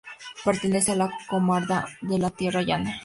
Pertenece 0.43 0.93
a 0.93 0.95
la 0.95 1.11
comarca 1.29 1.85
de 2.01 2.17
la 2.17 2.31
Tierra 2.31 2.63
Llana. 2.63 2.97